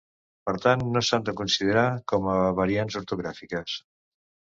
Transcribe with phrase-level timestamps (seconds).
[0.49, 3.77] Per tant, no s’han de considerar com a variants ortogràfiques.